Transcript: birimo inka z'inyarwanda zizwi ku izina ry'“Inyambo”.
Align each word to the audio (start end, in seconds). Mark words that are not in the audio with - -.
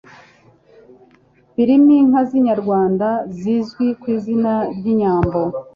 birimo 1.55 1.91
inka 2.01 2.21
z'inyarwanda 2.29 3.07
zizwi 3.37 3.85
ku 3.99 4.05
izina 4.15 4.53
ry'“Inyambo”. 4.77 5.41